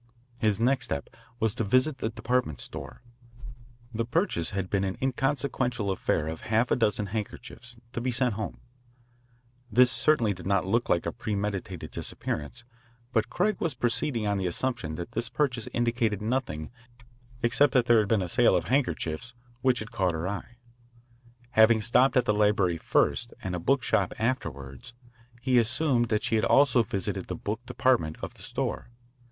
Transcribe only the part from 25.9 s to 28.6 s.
that she had also visited the book department of the